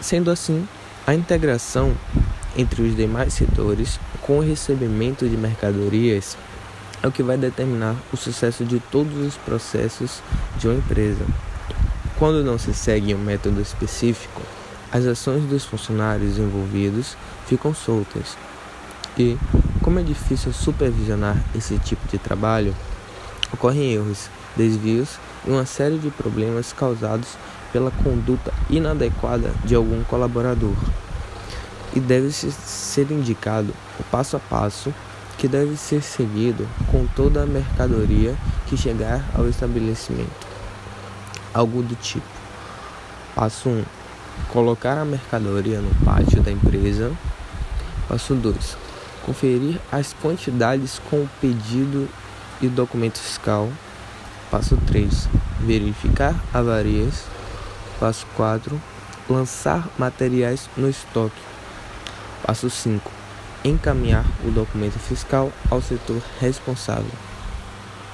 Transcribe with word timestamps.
Sendo 0.00 0.30
assim, 0.30 0.66
a 1.06 1.14
integração 1.14 1.92
entre 2.56 2.82
os 2.82 2.94
demais 2.94 3.32
setores 3.32 3.98
com 4.22 4.38
o 4.38 4.42
recebimento 4.42 5.28
de 5.28 5.36
mercadorias 5.36 6.36
é 7.02 7.06
o 7.06 7.12
que 7.12 7.22
vai 7.22 7.36
determinar 7.36 7.96
o 8.12 8.16
sucesso 8.16 8.64
de 8.64 8.80
todos 8.80 9.16
os 9.16 9.36
processos 9.36 10.22
de 10.58 10.68
uma 10.68 10.76
empresa. 10.78 11.24
Quando 12.18 12.44
não 12.44 12.58
se 12.58 12.74
segue 12.74 13.14
um 13.14 13.18
método 13.18 13.60
específico, 13.60 14.42
as 14.90 15.04
ações 15.04 15.44
dos 15.44 15.64
funcionários 15.64 16.38
envolvidos 16.38 17.16
ficam 17.46 17.74
soltas. 17.74 18.36
E, 19.16 19.36
como 19.82 19.98
é 19.98 20.02
difícil 20.02 20.52
supervisionar 20.52 21.36
esse 21.54 21.78
tipo 21.78 22.06
de 22.08 22.18
trabalho, 22.18 22.74
ocorrem 23.52 23.92
erros, 23.92 24.28
desvios 24.56 25.18
e 25.46 25.50
uma 25.50 25.66
série 25.66 25.98
de 25.98 26.10
problemas 26.10 26.72
causados 26.72 27.36
pela 27.72 27.90
conduta 27.90 28.52
inadequada 28.70 29.52
de 29.64 29.74
algum 29.74 30.02
colaborador. 30.04 30.76
E 31.94 32.00
deve 32.00 32.30
ser 32.32 33.10
indicado 33.10 33.74
o 33.98 34.02
passo 34.04 34.36
a 34.36 34.40
passo 34.40 34.92
que 35.38 35.46
deve 35.46 35.76
ser 35.76 36.02
seguido 36.02 36.68
com 36.90 37.06
toda 37.06 37.42
a 37.42 37.46
mercadoria 37.46 38.36
que 38.66 38.76
chegar 38.76 39.24
ao 39.34 39.48
estabelecimento. 39.48 40.46
Algo 41.54 41.82
do 41.82 41.94
tipo: 41.94 42.26
Passo 43.34 43.68
1: 43.68 43.84
Colocar 44.48 44.98
a 44.98 45.04
mercadoria 45.04 45.80
no 45.80 45.94
pátio 46.04 46.42
da 46.42 46.50
empresa. 46.50 47.12
Passo 48.08 48.34
2: 48.34 48.76
Conferir 49.24 49.78
as 49.90 50.12
quantidades 50.12 51.00
com 51.08 51.18
o 51.18 51.30
pedido 51.40 52.08
e 52.60 52.66
documento 52.66 53.18
fiscal. 53.18 53.70
Passo 54.50 54.78
3: 54.86 55.28
Verificar 55.60 56.34
avarias. 56.54 57.24
Passo 58.00 58.26
4: 58.34 58.80
Lançar 59.28 59.86
materiais 59.98 60.70
no 60.74 60.88
estoque. 60.88 61.40
Passo 62.46 62.70
5: 62.70 63.10
encaminhar 63.62 64.24
o 64.46 64.50
documento 64.50 64.98
fiscal 64.98 65.52
ao 65.70 65.82
setor 65.82 66.22
responsável. 66.40 67.12